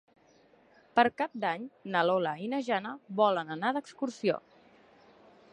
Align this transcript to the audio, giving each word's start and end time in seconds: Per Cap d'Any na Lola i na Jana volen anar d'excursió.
Per 0.99 1.03
Cap 1.21 1.35
d'Any 1.43 1.67
na 1.95 2.03
Lola 2.11 2.33
i 2.45 2.49
na 2.55 2.63
Jana 2.71 2.97
volen 3.23 3.55
anar 3.59 3.77
d'excursió. 3.79 4.43